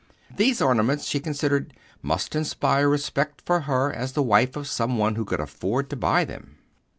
[0.35, 5.13] These ornaments, she considered, must inspire respect for her as the wife of some one
[5.13, 6.57] who could afford to buy them.